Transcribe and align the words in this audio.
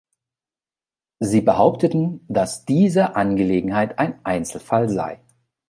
Sie 1.19 1.41
behaupteten, 1.41 2.25
dasss 2.27 2.65
diese 2.65 3.15
Angelegenheit 3.15 3.99
ein 3.99 4.19
Einzelfall 4.25 4.89
sei. 4.89 5.19